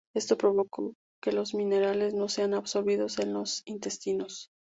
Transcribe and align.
Esto 0.15 0.35
provoca 0.35 0.81
que 1.21 1.31
los 1.31 1.53
minerales 1.53 2.15
no 2.15 2.27
sean 2.27 2.55
absorbidos 2.55 3.19
en 3.19 3.33
los 3.33 3.61
intestinos. 3.65 4.49